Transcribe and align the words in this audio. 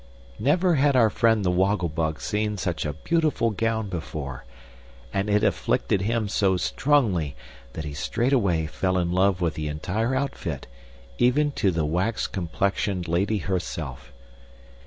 Never 0.39 0.73
had 0.77 0.95
our 0.95 1.11
friend 1.11 1.45
the 1.45 1.51
Woggle 1.51 1.87
Bug 1.87 2.19
seen 2.19 2.57
such 2.57 2.87
a 2.87 2.93
beautiful 2.93 3.51
gown 3.51 3.87
before, 3.87 4.45
and 5.13 5.29
it 5.29 5.43
afflicted 5.43 6.01
him 6.01 6.27
so 6.27 6.57
strongly 6.57 7.35
that 7.73 7.85
he 7.85 7.93
straightaway 7.93 8.65
fell 8.65 8.97
in 8.97 9.11
love 9.11 9.41
with 9.41 9.53
the 9.53 9.67
entire 9.67 10.15
outfit 10.15 10.65
even 11.19 11.51
to 11.51 11.69
the 11.69 11.85
wax 11.85 12.25
complexioned 12.25 13.07
lady 13.07 13.37
herself! 13.37 14.11